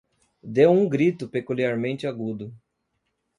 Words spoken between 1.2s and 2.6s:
peculiarmente agudo.